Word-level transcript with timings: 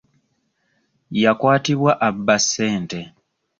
Yakwatibwa 1.21 1.91
abba 2.07 2.35
ssente. 2.45 2.99